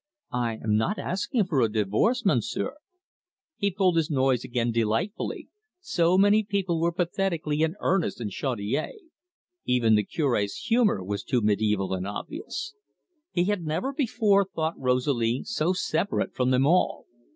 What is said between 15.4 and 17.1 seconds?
so separate from them all.